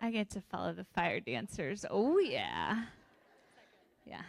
[0.00, 1.84] I get to follow the fire dancers.
[1.90, 2.84] Oh yeah.
[4.04, 4.22] Yeah.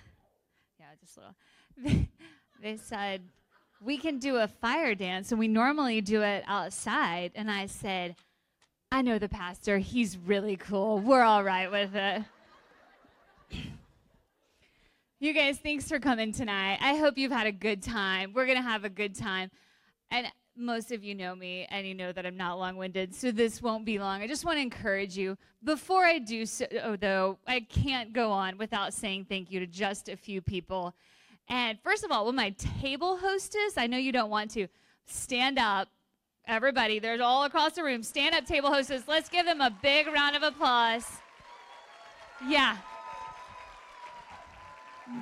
[0.79, 2.07] Yeah, just a little.
[2.61, 3.21] they said,
[3.81, 7.31] we can do a fire dance, and we normally do it outside.
[7.35, 8.15] And I said,
[8.91, 9.79] I know the pastor.
[9.79, 10.99] He's really cool.
[10.99, 12.23] We're all right with it.
[15.19, 16.77] you guys, thanks for coming tonight.
[16.81, 18.33] I hope you've had a good time.
[18.33, 19.49] We're going to have a good time.
[20.11, 23.31] And most of you know me and you know that I'm not long winded, so
[23.31, 24.21] this won't be long.
[24.21, 25.37] I just want to encourage you.
[25.63, 29.67] Before I do so, oh, though, I can't go on without saying thank you to
[29.67, 30.93] just a few people.
[31.47, 32.51] And first of all, with my
[32.81, 34.67] table hostess, I know you don't want to
[35.05, 35.87] stand up.
[36.47, 38.03] Everybody, there's all across the room.
[38.03, 39.03] Stand up, table hostess.
[39.07, 41.05] Let's give them a big round of applause.
[42.47, 42.77] Yeah.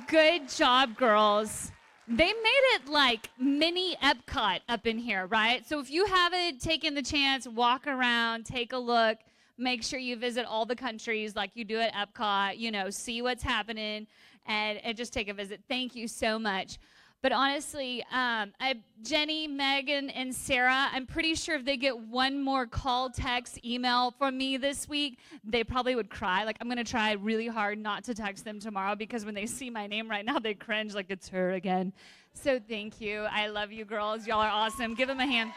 [0.06, 1.72] Good job, girls.
[2.12, 5.64] They made it like mini Epcot up in here, right?
[5.64, 9.18] So if you haven't taken the chance, walk around, take a look,
[9.56, 13.22] make sure you visit all the countries like you do at Epcot, you know, see
[13.22, 14.08] what's happening
[14.46, 15.60] and, and just take a visit.
[15.68, 16.78] Thank you so much.
[17.22, 22.42] But honestly, um, I, Jenny, Megan, and Sarah, I'm pretty sure if they get one
[22.42, 26.44] more call, text, email from me this week, they probably would cry.
[26.44, 29.46] Like, I'm going to try really hard not to text them tomorrow because when they
[29.46, 31.92] see my name right now, they cringe like it's her again.
[32.32, 33.26] So thank you.
[33.30, 34.26] I love you, girls.
[34.26, 34.94] Y'all are awesome.
[34.94, 35.52] Give them a hand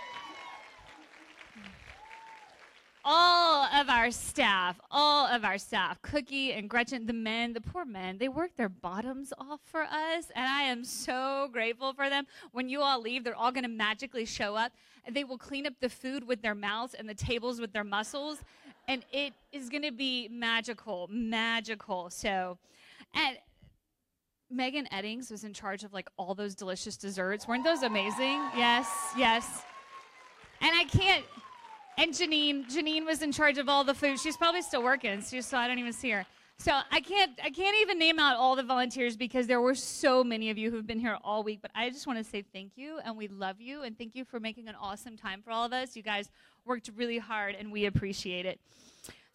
[3.05, 7.85] all of our staff, all of our staff, Cookie and Gretchen, the men, the poor
[7.85, 12.25] men, they work their bottoms off for us, and I am so grateful for them.
[12.51, 14.71] When you all leave, they're all going to magically show up,
[15.05, 17.83] and they will clean up the food with their mouths and the tables with their
[17.83, 18.39] muscles,
[18.87, 22.09] and it is going to be magical, magical.
[22.09, 22.57] So,
[23.13, 23.37] and
[24.49, 27.47] Megan Eddings was in charge of like all those delicious desserts.
[27.47, 28.41] Weren't those amazing?
[28.55, 29.63] Yes, yes.
[30.61, 31.25] And I can't
[31.97, 34.19] and Janine, Janine was in charge of all the food.
[34.19, 36.25] She's probably still working, so I don't even see her.
[36.57, 40.23] So I can't I can't even name out all the volunteers because there were so
[40.23, 41.59] many of you who've been here all week.
[41.61, 44.23] But I just want to say thank you and we love you and thank you
[44.23, 45.95] for making an awesome time for all of us.
[45.95, 46.29] You guys
[46.63, 48.59] worked really hard and we appreciate it.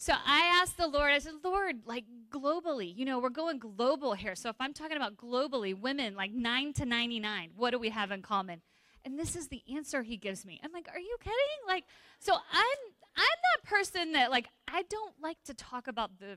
[0.00, 4.14] So I asked the Lord, I said, Lord, like globally, you know, we're going global
[4.14, 4.36] here.
[4.36, 8.12] So if I'm talking about globally, women like 9 to 99, what do we have
[8.12, 8.62] in common?
[9.08, 10.60] And this is the answer he gives me.
[10.62, 11.60] I'm like, are you kidding?
[11.66, 11.84] Like,
[12.18, 12.78] so I'm
[13.16, 13.24] I'm
[13.54, 16.36] that person that like I don't like to talk about the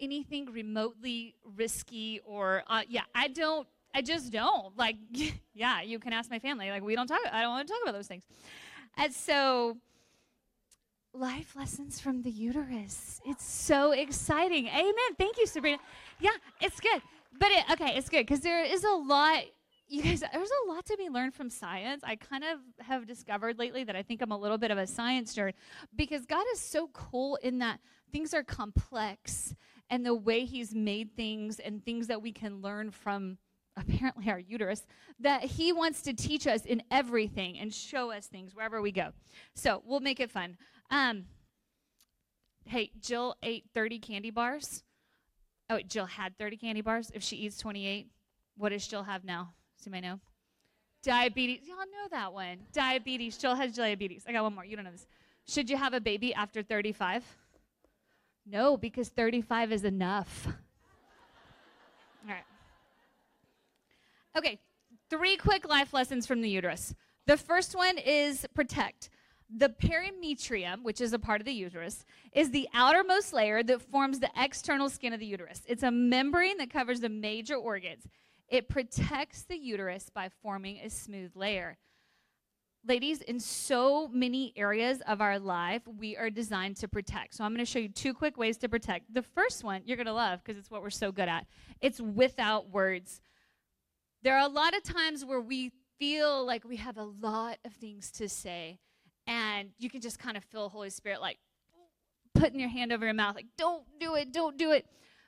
[0.00, 4.76] anything remotely risky or uh, yeah, I don't I just don't.
[4.76, 4.96] Like
[5.54, 6.68] yeah, you can ask my family.
[6.68, 8.24] Like we don't talk I don't want to talk about those things.
[8.96, 9.76] And so
[11.14, 13.20] life lessons from the uterus.
[13.24, 14.66] It's so exciting.
[14.66, 15.14] Amen.
[15.16, 15.78] Thank you, Sabrina.
[16.18, 17.00] Yeah, it's good.
[17.38, 19.44] But it, okay, it's good because there is a lot
[19.88, 22.02] you guys, there's a lot to be learned from science.
[22.04, 24.86] I kind of have discovered lately that I think I'm a little bit of a
[24.86, 25.54] science nerd
[25.96, 27.80] because God is so cool in that
[28.12, 29.54] things are complex
[29.88, 33.38] and the way He's made things and things that we can learn from
[33.76, 34.86] apparently our uterus
[35.20, 39.12] that He wants to teach us in everything and show us things wherever we go.
[39.54, 40.58] So we'll make it fun.
[40.90, 41.24] Um,
[42.66, 44.82] hey, Jill ate 30 candy bars.
[45.70, 47.10] Oh, wait, Jill had 30 candy bars.
[47.14, 48.08] If she eats 28,
[48.56, 49.52] what does Jill have now?
[49.86, 50.20] Anybody know?
[51.02, 51.60] Diabetes.
[51.66, 52.58] Y'all know that one.
[52.72, 53.38] Diabetes.
[53.38, 54.24] Jill has diabetes.
[54.28, 54.64] I got one more.
[54.64, 55.06] You don't know this.
[55.46, 57.24] Should you have a baby after 35?
[58.44, 60.46] No, because 35 is enough.
[62.26, 62.44] All right.
[64.36, 64.58] Okay,
[65.10, 66.94] three quick life lessons from the uterus.
[67.26, 69.10] The first one is protect.
[69.54, 74.20] The perimetrium, which is a part of the uterus, is the outermost layer that forms
[74.20, 75.62] the external skin of the uterus.
[75.66, 78.06] It's a membrane that covers the major organs.
[78.48, 81.76] It protects the uterus by forming a smooth layer.
[82.86, 87.34] Ladies, in so many areas of our life, we are designed to protect.
[87.34, 89.12] So I'm going to show you two quick ways to protect.
[89.12, 91.46] The first one you're going to love because it's what we're so good at.
[91.80, 93.20] It's without words.
[94.22, 97.72] There are a lot of times where we feel like we have a lot of
[97.74, 98.78] things to say,
[99.26, 101.38] and you can just kind of feel Holy Spirit like
[102.34, 104.86] putting your hand over your mouth, like, don't do it, don't do it.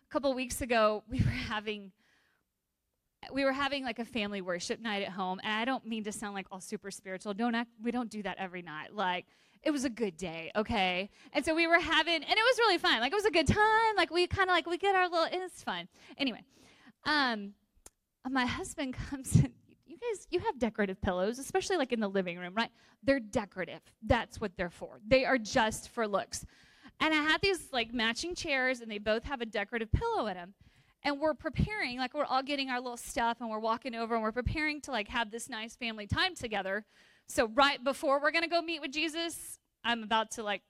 [0.08, 1.92] A couple weeks ago, we were having
[3.32, 6.12] we were having like a family worship night at home and i don't mean to
[6.12, 7.34] sound like all super spiritual.
[7.34, 8.94] Don't act we don't do that every night.
[8.94, 9.26] Like
[9.62, 11.10] it was a good day okay?
[11.32, 13.00] And so we were having and it was really fun.
[13.00, 13.96] Like it was a good time.
[13.96, 15.88] Like we kind of like we get our little it's fun.
[16.18, 16.42] Anyway
[17.04, 17.52] um
[18.28, 19.52] my husband comes in
[19.86, 22.70] you guys you have decorative pillows especially like in the living room right?
[23.02, 23.80] They're decorative.
[24.02, 25.00] That's what they're for.
[25.06, 26.46] They are just for looks.
[27.02, 30.34] And i had these like matching chairs and they both have a decorative pillow in
[30.34, 30.54] them
[31.02, 34.22] and we're preparing like we're all getting our little stuff and we're walking over and
[34.22, 36.84] we're preparing to like have this nice family time together
[37.26, 40.62] so right before we're going to go meet with jesus i'm about to like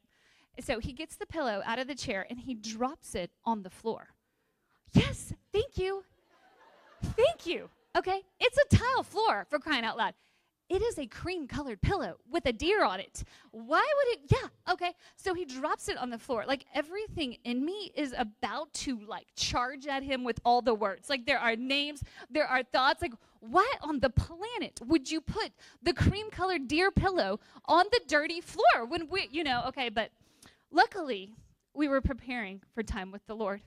[0.61, 3.71] So he gets the pillow out of the chair and he drops it on the
[3.71, 4.09] floor.
[4.93, 6.05] Yes, thank you.
[7.03, 7.71] Thank you.
[7.97, 10.15] Okay, it's a tile floor for crying out loud.
[10.71, 13.25] It is a cream colored pillow with a deer on it.
[13.51, 14.21] Why would it?
[14.31, 14.93] Yeah, okay.
[15.17, 16.45] So he drops it on the floor.
[16.47, 21.11] Like everything in me is about to like charge at him with all the words.
[21.11, 23.03] Like there are names, there are thoughts.
[23.03, 25.51] Like, why on the planet would you put
[25.83, 30.13] the cream colored deer pillow on the dirty floor when we, you know, okay, but
[30.71, 31.35] luckily
[31.75, 33.61] we were preparing for time with the Lord.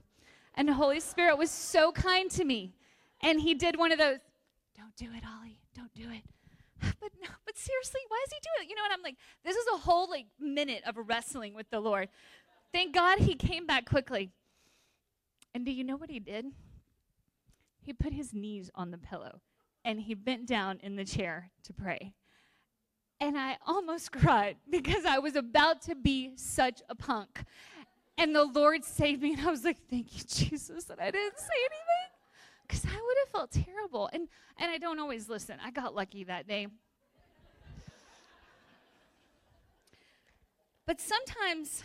[0.54, 2.72] And the Holy Spirit was so kind to me.
[3.20, 4.20] And he did one of those,
[4.74, 6.22] don't do it, Ollie, don't do it
[7.00, 8.70] but no, but seriously, why is he doing it?
[8.70, 11.80] You know, and I'm like, this is a whole like minute of wrestling with the
[11.80, 12.08] Lord.
[12.72, 14.30] Thank God he came back quickly.
[15.54, 16.46] And do you know what he did?
[17.80, 19.40] He put his knees on the pillow
[19.84, 22.14] and he bent down in the chair to pray.
[23.20, 27.44] And I almost cried because I was about to be such a punk.
[28.16, 31.38] And the Lord saved me, and I was like, Thank you, Jesus, that I didn't
[31.38, 32.13] say anything
[32.66, 34.08] because I would have felt terrible.
[34.12, 34.28] And
[34.58, 35.58] and I don't always listen.
[35.64, 36.68] I got lucky that day.
[40.86, 41.82] But sometimes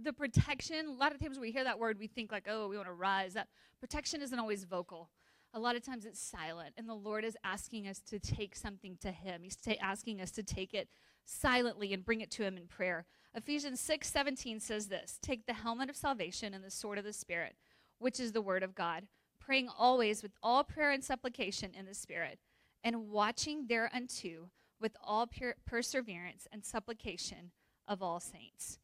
[0.00, 2.68] the protection, a lot of times when we hear that word, we think like, oh,
[2.68, 3.34] we want to rise.
[3.34, 3.48] That
[3.80, 5.10] protection isn't always vocal.
[5.54, 8.98] A lot of times it's silent, and the Lord is asking us to take something
[9.00, 9.42] to Him.
[9.42, 10.88] He's asking us to take it
[11.24, 13.06] silently and bring it to Him in prayer.
[13.34, 17.14] Ephesians 6 17 says this Take the helmet of salvation and the sword of the
[17.14, 17.56] Spirit,
[17.98, 19.04] which is the word of God
[19.48, 22.38] praying always with all prayer and supplication in the Spirit,
[22.84, 27.50] and watching thereunto with all pure perseverance and supplication
[27.88, 28.78] of all saints.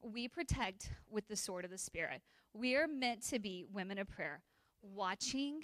[0.00, 2.22] We protect with the sword of the Spirit.
[2.54, 4.42] We are meant to be women of prayer,
[4.82, 5.62] watching,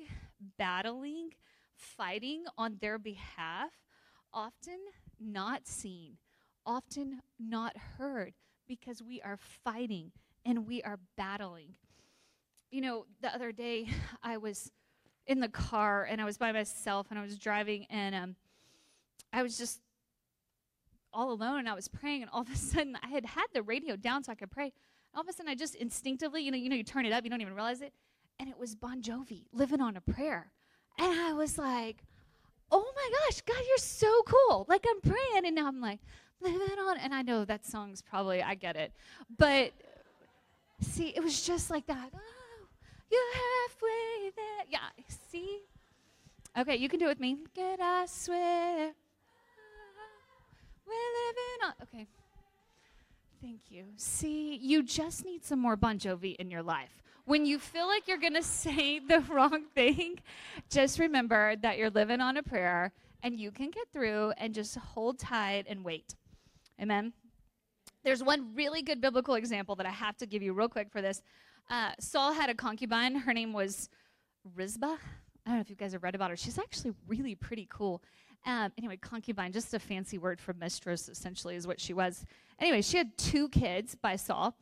[0.59, 1.31] battling,
[1.77, 3.71] fighting on their behalf,
[4.33, 4.81] often
[5.21, 6.17] not seen,
[6.67, 8.35] often not heard,
[8.67, 10.11] because we are fighting
[10.45, 11.75] and we are battling
[12.75, 13.89] you know, the other day
[14.23, 14.73] I was
[15.29, 18.37] in the car and I was by myself and I was driving and um,
[19.33, 19.81] I was just
[21.13, 23.63] all alone and I was praying and all of a sudden I had had the
[23.63, 24.73] radio down so I could pray.
[25.15, 27.23] All of a sudden I just instinctively, you know, you know, you turn it up,
[27.23, 27.93] you don't even realize it,
[28.41, 30.51] and it was Bon Jovi, "Living on a Prayer,"
[30.99, 32.03] and I was like,
[32.73, 36.01] "Oh my gosh, God, you're so cool!" Like I'm praying and now I'm like,
[36.41, 38.93] "Living on," and I know that song's probably I get it,
[39.39, 39.73] but
[40.81, 42.11] see, it was just like that.
[43.11, 44.65] You're halfway there.
[44.69, 45.61] Yeah, see?
[46.57, 47.39] Okay, you can do it with me.
[47.55, 48.93] Get, I swear.
[50.87, 51.73] We're living on.
[51.83, 52.07] Okay.
[53.41, 53.85] Thank you.
[53.97, 57.03] See, you just need some more Bon Jovi in your life.
[57.27, 60.21] When you feel like you're going to say the wrong thing,
[60.71, 62.93] just remember that you're living on a prayer
[63.23, 66.15] and you can get through and just hold tight and wait.
[66.81, 67.13] Amen.
[68.03, 71.01] There's one really good biblical example that I have to give you real quick for
[71.01, 71.23] this.
[71.71, 73.15] Uh, Saul had a concubine.
[73.15, 73.89] Her name was
[74.55, 74.97] Rizpah.
[75.47, 76.37] I don't know if you guys have read about her.
[76.37, 78.03] She's actually really pretty cool.
[78.47, 82.25] Um, anyway, concubine, just a fancy word for mistress, essentially, is what she was.
[82.59, 84.55] Anyway, she had two kids by Saul.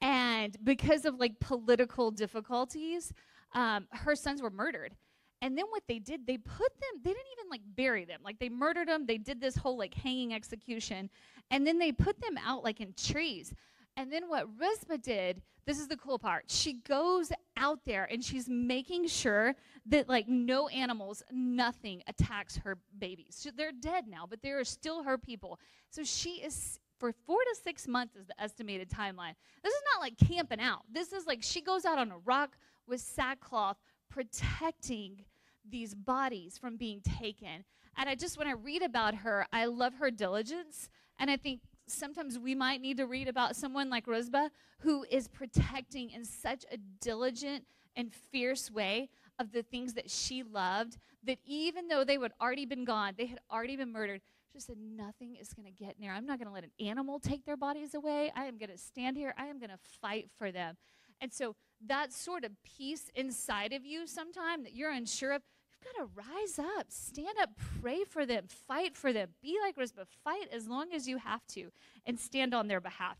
[0.00, 3.12] And because of like political difficulties,
[3.54, 4.94] um, her sons were murdered.
[5.40, 8.20] And then what they did, they put them, they didn't even like bury them.
[8.24, 9.06] Like they murdered them.
[9.06, 11.10] They did this whole like hanging execution.
[11.50, 13.52] And then they put them out like in trees.
[13.96, 16.44] And then what Rizpah did, this is the cool part.
[16.48, 19.54] She goes out there and she's making sure
[19.86, 23.36] that like no animals, nothing attacks her babies.
[23.38, 25.58] So they're dead now, but they are still her people.
[25.90, 29.34] So she is for four to six months is the estimated timeline.
[29.62, 30.82] This is not like camping out.
[30.90, 33.76] This is like she goes out on a rock with sackcloth
[34.08, 35.24] protecting
[35.68, 37.64] these bodies from being taken.
[37.96, 40.88] And I just, when I read about her, I love her diligence.
[41.18, 41.60] And I think
[41.92, 46.64] sometimes we might need to read about someone like Rosba who is protecting in such
[46.70, 47.64] a diligent
[47.96, 49.08] and fierce way
[49.38, 53.26] of the things that she loved that even though they would already been gone, they
[53.26, 54.20] had already been murdered.
[54.52, 56.12] She said, Nothing is going to get near.
[56.12, 58.32] I'm not going to let an animal take their bodies away.
[58.34, 59.34] I am going to stand here.
[59.38, 60.76] I am going to fight for them.
[61.20, 61.54] And so
[61.86, 65.42] that sort of peace inside of you sometime that you're unsure of,
[65.84, 69.28] got to rise up, stand up, pray for them, fight for them.
[69.42, 71.70] Be like Rizpah, fight as long as you have to,
[72.06, 73.18] and stand on their behalf.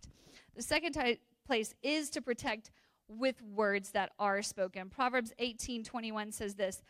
[0.55, 2.71] The second ty- place is to protect
[3.09, 4.89] with words that are spoken.
[4.89, 6.83] Proverbs 18 21 says this.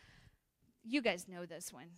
[0.85, 1.89] You guys know this one.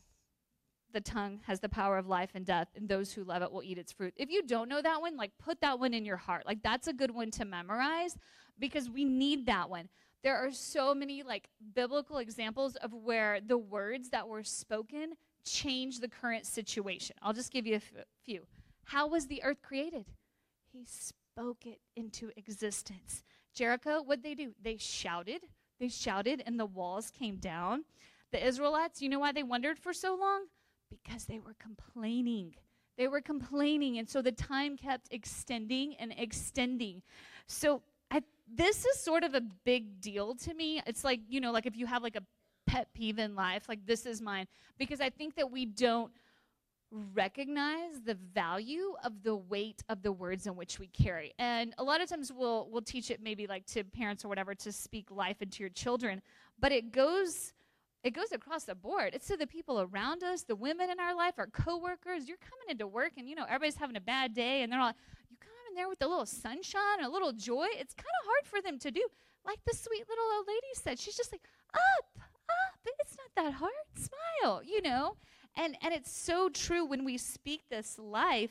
[0.95, 3.63] The tongue has the power of life and death, and those who love it will
[3.63, 4.15] eat its fruit.
[4.17, 6.47] If you don't know that one, like put that one in your heart.
[6.47, 8.17] Like that's a good one to memorize
[8.59, 9.91] because we need that one
[10.25, 15.13] there are so many like biblical examples of where the words that were spoken
[15.45, 17.15] change the current situation.
[17.23, 18.47] I'll just give you a f- few.
[18.85, 20.07] How was the earth created?
[20.73, 23.23] He spoke it into existence.
[23.55, 24.53] Jericho, what they do?
[24.63, 25.43] They shouted.
[25.79, 27.85] They shouted, and the walls came down.
[28.33, 30.47] The Israelites, you know why they wondered for so long?
[31.03, 32.55] Because they were complaining.
[32.97, 37.03] They were complaining, and so the time kept extending and extending.
[37.49, 40.81] So I, this is sort of a big deal to me.
[40.87, 42.23] It's like, you know, like if you have like a
[42.67, 44.47] pet peeve in life, like this is mine,
[44.79, 46.13] because I think that we don't
[47.15, 51.33] recognize the value of the weight of the words in which we carry.
[51.41, 54.55] And a lot of times we'll we'll teach it maybe like to parents or whatever
[54.55, 56.23] to speak life into your children,
[56.61, 57.54] but it goes
[58.05, 59.11] it goes across the board.
[59.15, 62.29] It's to the people around us, the women in our life, our coworkers.
[62.29, 64.93] You're coming into work and you know everybody's having a bad day and they're all
[65.31, 67.67] you come in there with a little sunshine, a little joy.
[67.73, 69.09] It's kind of hard for them to do.
[69.47, 71.43] Like the sweet little old lady said, she's just like,
[71.75, 72.79] "Up, up.
[73.01, 73.73] It's not that hard.
[73.97, 75.17] Smile." You know?
[75.57, 78.51] And and it's so true when we speak this life,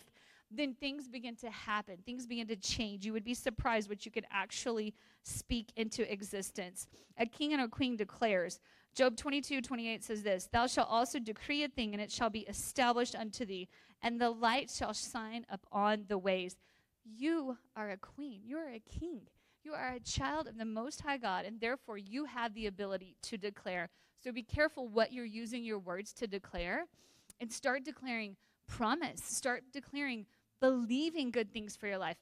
[0.57, 1.97] then things begin to happen.
[2.05, 3.05] Things begin to change.
[3.05, 4.93] You would be surprised what you could actually
[5.23, 6.87] speak into existence.
[7.17, 8.59] A king and a queen declares.
[8.93, 12.41] Job 22, 28 says this Thou shalt also decree a thing, and it shall be
[12.41, 13.67] established unto thee,
[14.01, 16.55] and the light shall shine upon the ways.
[17.03, 18.41] You are a queen.
[18.43, 19.21] You are a king.
[19.63, 23.15] You are a child of the Most High God, and therefore you have the ability
[23.23, 23.89] to declare.
[24.21, 26.85] So be careful what you're using your words to declare
[27.39, 28.35] and start declaring
[28.67, 29.21] promise.
[29.23, 30.25] Start declaring
[30.63, 32.15] believing good things for your life.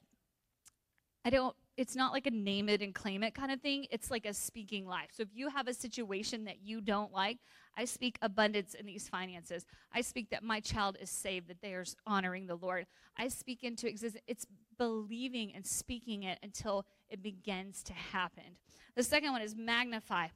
[1.24, 3.86] I don't, it's not like a name it and claim it kind of thing.
[3.92, 5.10] It's like a speaking life.
[5.12, 7.38] So if you have a situation that you don't like,
[7.76, 9.64] I speak abundance in these finances.
[9.94, 12.86] I speak that my child is saved, that they are honoring the Lord.
[13.16, 14.24] I speak into existence.
[14.26, 14.44] It's
[14.76, 18.56] believing and speaking it until it begins to happen.
[18.96, 20.26] The second one is magnify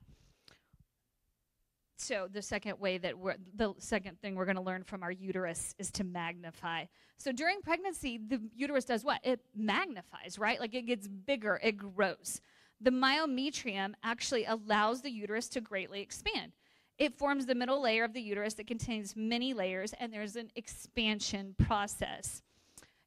[1.96, 5.10] so the second way that we're the second thing we're going to learn from our
[5.10, 6.84] uterus is to magnify.
[7.16, 9.20] So during pregnancy the uterus does what?
[9.24, 10.60] It magnifies right?
[10.60, 12.40] Like it gets bigger it grows.
[12.80, 16.52] The myometrium actually allows the uterus to greatly expand.
[16.98, 20.50] It forms the middle layer of the uterus that contains many layers and there's an
[20.54, 22.42] expansion process.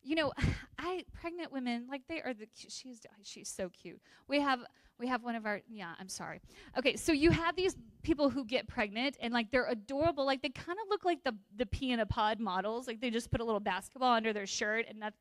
[0.01, 0.33] You know
[0.79, 4.01] i pregnant women like they are the she's she's so cute.
[4.27, 4.61] We have
[4.99, 6.41] we have one of our yeah i'm sorry.
[6.77, 10.25] Okay so you have these people who get pregnant and like they're adorable.
[10.25, 12.87] Like they kind of look like the the pea in a pod models.
[12.87, 15.13] Like they just put a little basketball under their shirt and that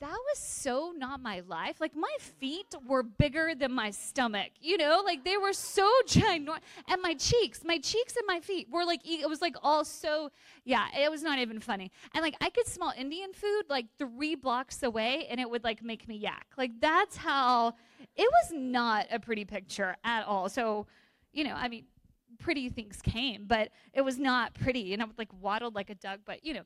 [0.00, 1.80] that was so not my life.
[1.80, 6.58] Like my feet were bigger than my stomach, you know, like they were so ginormous.
[6.88, 10.30] And my cheeks, my cheeks and my feet were like, it was like all so,
[10.64, 11.90] yeah, it was not even funny.
[12.14, 15.82] And like I could smell Indian food like three blocks away and it would like
[15.82, 16.46] make me yak.
[16.58, 17.74] Like that's how,
[18.14, 20.48] it was not a pretty picture at all.
[20.48, 20.86] So,
[21.32, 21.84] you know, I mean,
[22.38, 24.92] pretty things came, but it was not pretty.
[24.92, 26.62] And I would like waddled like a duck, but you know,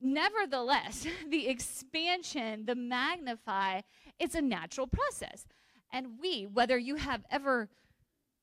[0.00, 3.82] Nevertheless, the expansion, the magnify,
[4.18, 5.46] it's a natural process.
[5.92, 7.68] And we, whether you have ever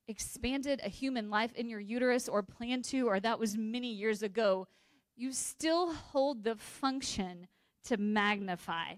[0.07, 4.23] expanded a human life in your uterus or plan to, or that was many years
[4.23, 4.67] ago,
[5.15, 7.47] you still hold the function
[7.85, 8.93] to magnify.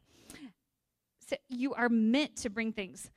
[1.28, 3.10] So you are meant to bring things.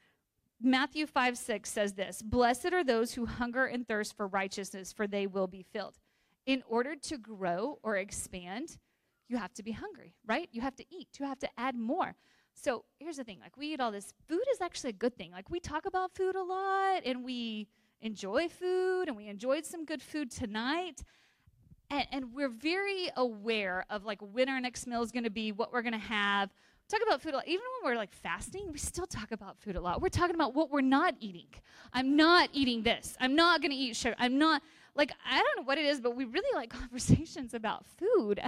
[0.60, 5.06] Matthew 5 6 says this Blessed are those who hunger and thirst for righteousness, for
[5.06, 5.98] they will be filled.
[6.46, 8.78] In order to grow or expand,
[9.28, 10.48] you have to be hungry, right?
[10.52, 11.08] You have to eat.
[11.18, 12.14] You have to add more.
[12.54, 14.14] So here's the thing like, we eat all this.
[14.28, 15.30] Food is actually a good thing.
[15.30, 17.68] Like, we talk about food a lot and we
[18.00, 21.02] enjoy food and we enjoyed some good food tonight.
[21.90, 25.52] And, and we're very aware of like when our next meal is going to be,
[25.52, 26.50] what we're going to have.
[26.88, 27.48] Talk about food a lot.
[27.48, 30.00] Even when we're like fasting, we still talk about food a lot.
[30.00, 31.48] We're talking about what we're not eating.
[31.92, 33.16] I'm not eating this.
[33.20, 34.14] I'm not going to eat sugar.
[34.18, 34.62] I'm not
[34.94, 38.40] like I don't know what it is, but we really like conversations about food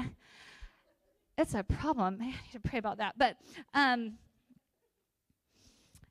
[1.38, 2.18] it's a problem.
[2.23, 3.14] I need to pray about that.
[3.16, 3.37] But
[3.73, 4.14] um,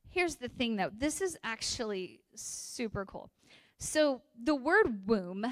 [0.10, 0.90] here's the thing, though.
[0.98, 3.30] This is actually super cool.
[3.78, 5.46] So the word womb,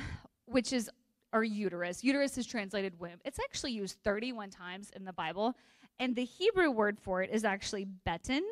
[0.46, 0.90] which is
[1.34, 3.20] our uterus, uterus is translated womb.
[3.24, 5.54] It's actually used 31 times in the Bible,
[6.00, 8.44] and the Hebrew word for it is actually beten.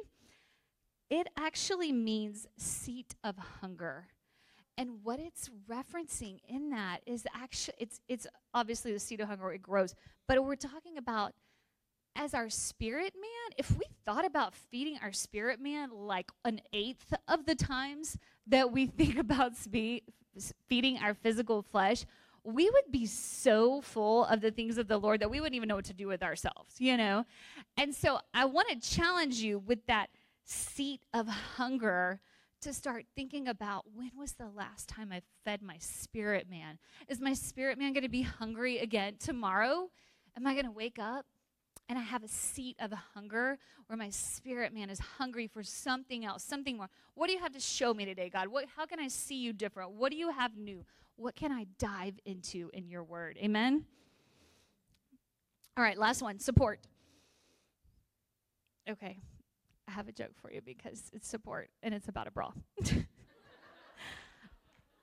[1.10, 4.08] It actually means seat of hunger.
[4.77, 9.51] And what it's referencing in that is actually it's it's obviously the seed of hunger
[9.53, 9.94] it grows,
[10.27, 11.34] but we're talking about
[12.15, 17.13] as our spirit man, if we thought about feeding our spirit man like an eighth
[17.27, 20.03] of the times that we think about spe-
[20.68, 22.06] feeding our physical flesh,
[22.44, 25.70] we would be so full of the things of the Lord that we wouldn't even
[25.70, 27.25] know what to do with ourselves, you know?
[27.77, 30.10] And so I want to challenge you with that
[30.44, 32.20] seat of hunger
[32.63, 36.79] to start thinking about when was the last time I fed my spirit man?
[37.08, 39.89] Is my spirit man going to be hungry again tomorrow?
[40.36, 41.25] Am I going to wake up
[41.89, 46.25] and I have a seat of hunger where my spirit man is hungry for something
[46.25, 46.89] else, something more.
[47.13, 48.48] What do you have to show me today, God?
[48.48, 49.91] What, how can I see you different?
[49.91, 50.86] What do you have new?
[51.17, 53.38] What can I dive into in your word?
[53.43, 53.86] Amen?
[55.75, 56.79] All right, last one support.
[58.89, 59.17] Okay,
[59.94, 62.52] have a joke for you because it's support and it's about a bra.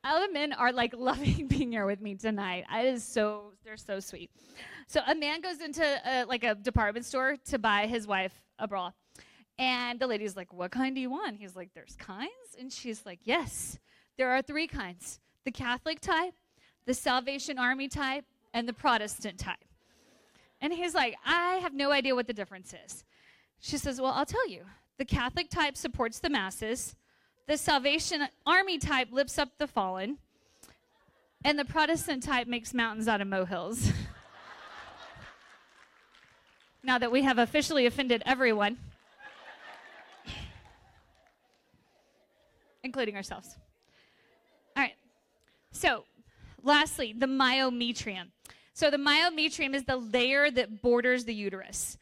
[0.02, 2.64] All the men are like loving being here with me tonight.
[2.72, 4.30] It is so they're so sweet.
[4.86, 8.66] So a man goes into a, like a department store to buy his wife a
[8.66, 8.92] bra,
[9.58, 13.04] and the lady's like, "What kind do you want?" He's like, "There's kinds," and she's
[13.04, 13.78] like, "Yes,
[14.16, 16.34] there are three kinds: the Catholic type,
[16.86, 19.64] the Salvation Army type, and the Protestant type."
[20.62, 23.04] And he's like, "I have no idea what the difference is."
[23.60, 24.64] She says, "Well, I'll tell you.
[24.98, 26.96] The Catholic type supports the masses."
[27.50, 30.18] The Salvation Army type lifts up the fallen,
[31.44, 33.90] and the Protestant type makes mountains out of molehills.
[36.84, 38.78] now that we have officially offended everyone,
[42.84, 43.56] including ourselves.
[44.76, 44.94] All right.
[45.72, 46.04] So,
[46.62, 48.28] lastly, the myometrium.
[48.74, 51.98] So, the myometrium is the layer that borders the uterus.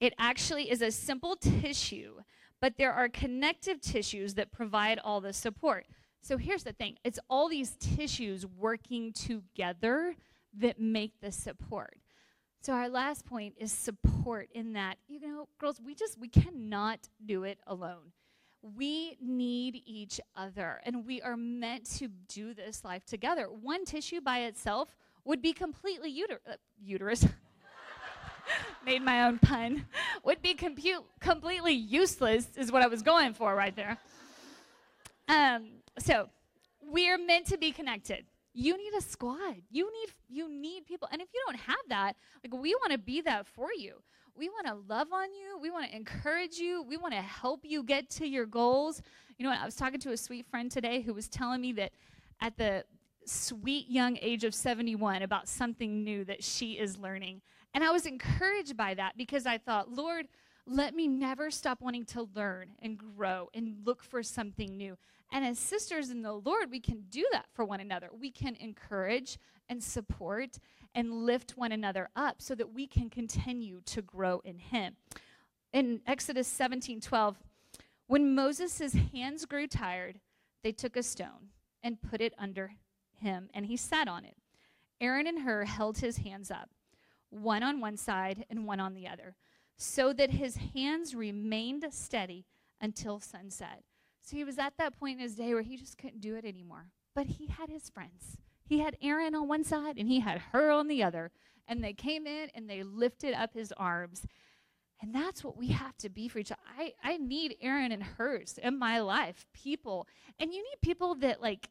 [0.00, 2.16] It actually is a simple tissue
[2.60, 5.86] but there are connective tissues that provide all the support.
[6.22, 10.14] So here's the thing it's all these tissues working together
[10.58, 11.98] that make the support.
[12.60, 17.08] So our last point is support in that, you know, girls, we just we cannot
[17.24, 18.12] do it alone.
[18.62, 23.44] We need each other and we are meant to do this life together.
[23.44, 27.26] One tissue by itself would be completely uter- uh, uterus
[28.86, 29.84] made my own pun,
[30.24, 33.98] would be compute, completely useless, is what I was going for right there.
[35.28, 35.66] Um,
[35.98, 36.28] so
[36.88, 38.24] we are meant to be connected.
[38.54, 39.56] You need a squad.
[39.70, 41.08] You need you need people.
[41.12, 43.96] And if you don't have that, like we want to be that for you.
[44.34, 45.58] We want to love on you.
[45.60, 46.82] We want to encourage you.
[46.82, 49.02] We want to help you get to your goals.
[49.36, 49.60] You know what?
[49.60, 51.92] I was talking to a sweet friend today who was telling me that
[52.40, 52.84] at the
[53.26, 57.42] sweet young age of 71 about something new that she is learning.
[57.76, 60.28] And I was encouraged by that because I thought, Lord,
[60.66, 64.96] let me never stop wanting to learn and grow and look for something new.
[65.30, 68.08] And as sisters in the Lord, we can do that for one another.
[68.18, 70.58] We can encourage and support
[70.94, 74.96] and lift one another up so that we can continue to grow in Him.
[75.74, 77.36] In Exodus 17 12,
[78.06, 80.18] when Moses' hands grew tired,
[80.62, 81.50] they took a stone
[81.82, 82.72] and put it under
[83.20, 84.36] him, and he sat on it.
[84.98, 86.70] Aaron and Hur held his hands up
[87.30, 89.34] one on one side and one on the other,
[89.76, 92.46] so that his hands remained steady
[92.80, 93.82] until sunset.
[94.22, 96.44] So he was at that point in his day where he just couldn't do it
[96.44, 96.86] anymore.
[97.14, 98.36] But he had his friends.
[98.64, 101.30] He had Aaron on one side and he had Hur on the other.
[101.68, 104.26] And they came in and they lifted up his arms.
[105.00, 106.60] And that's what we have to be for each other.
[106.76, 110.08] I, I need Aaron and Hurs in my life, people.
[110.40, 111.68] And you need people that like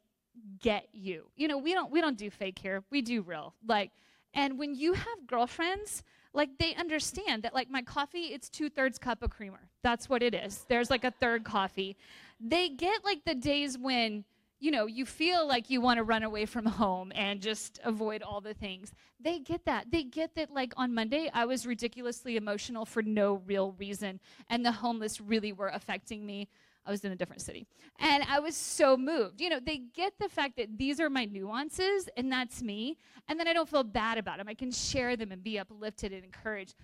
[0.62, 1.26] get you.
[1.36, 2.84] You know, we don't we don't do fake here.
[2.90, 3.54] We do real.
[3.68, 3.92] Like
[4.36, 9.00] and when you have girlfriends, like they understand that like my coffee, it's two thirds
[9.00, 9.70] cup of creamer.
[9.82, 10.66] That's what it is.
[10.68, 11.96] There's like a third coffee.
[12.40, 14.26] They get like the days when
[14.60, 18.24] you know, you feel like you want to run away from home and just avoid
[18.24, 18.94] all the things.
[19.20, 19.92] They get that.
[19.92, 24.20] They get that, like on Monday, I was ridiculously emotional for no real reason,
[24.50, 26.48] and the homeless really were affecting me.
[26.86, 27.68] I was in a different city.
[28.00, 29.42] And I was so moved.
[29.42, 32.98] You know, they get the fact that these are my nuances and that's me.
[33.28, 34.48] And then I don't feel bad about them.
[34.48, 36.76] I can share them and be uplifted and encouraged.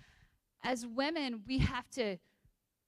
[0.64, 2.18] As women, we have to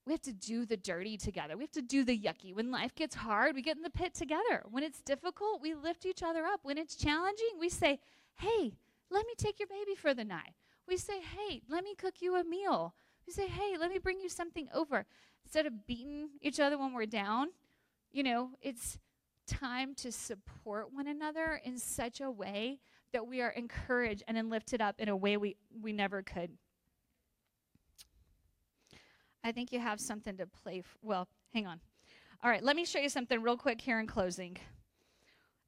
[0.06, 1.56] we have to do the dirty together.
[1.56, 2.54] We have to do the yucky.
[2.54, 4.62] When life gets hard, we get in the pit together.
[4.70, 6.60] When it's difficult, we lift each other up.
[6.62, 8.00] When it's challenging, we say,
[8.34, 8.76] "Hey,
[9.08, 10.54] let me take your baby for the night."
[10.86, 12.94] We say, "Hey, let me cook you a meal."
[13.26, 15.06] We say, "Hey, let me bring you something over."
[15.44, 17.48] instead of beating each other when we're down,
[18.12, 18.98] you know, it's
[19.46, 22.80] time to support one another in such a way
[23.12, 26.50] that we are encouraged and then lifted up in a way we, we never could.
[29.44, 30.78] I think you have something to play.
[30.78, 31.80] F- well, hang on.
[32.42, 34.56] All right, let me show you something real quick here in closing.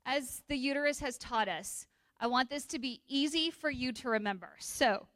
[0.04, 1.86] As the uterus has taught us,
[2.18, 4.54] I want this to be easy for you to remember.
[4.58, 5.08] So,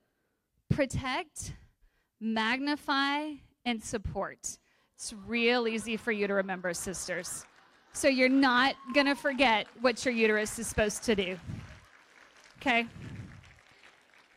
[0.68, 1.54] protect,
[2.20, 3.32] magnify,
[3.64, 4.58] and support.
[4.94, 7.44] It's real easy for you to remember, sisters.
[7.92, 11.36] So you're not going to forget what your uterus is supposed to do.
[12.60, 12.86] Okay?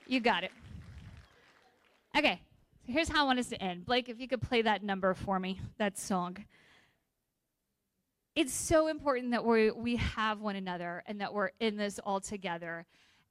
[0.08, 0.52] You got it.
[2.15, 2.39] Okay,
[2.86, 3.86] so here's how I want us to end.
[3.86, 6.38] Blake, if you could play that number for me, that song.
[8.36, 12.19] It's so important that we we have one another and that we're in this all
[12.19, 12.86] together.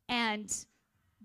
[0.08, 0.52] And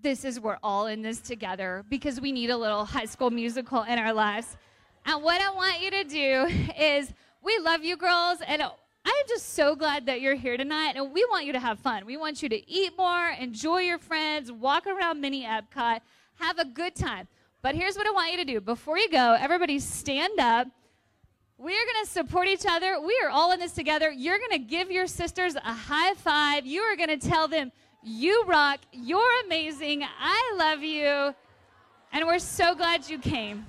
[0.02, 3.82] this is we're all in this together because we need a little high school musical
[3.82, 4.56] in our lives.
[5.04, 6.46] And what I want you to do
[6.78, 11.12] is we love you girls and I'm just so glad that you're here tonight and
[11.12, 12.04] we want you to have fun.
[12.04, 16.00] We want you to eat more, enjoy your friends, walk around mini Epcot,
[16.36, 17.26] have a good time.
[17.62, 18.60] But here's what I want you to do.
[18.60, 20.68] Before you go, everybody stand up.
[21.56, 23.00] We are going to support each other.
[23.00, 24.12] We are all in this together.
[24.12, 26.66] You're going to give your sisters a high five.
[26.66, 28.80] You are going to tell them, you rock.
[28.92, 30.02] You're amazing.
[30.04, 31.34] I love you.
[32.12, 33.66] And we're so glad you came.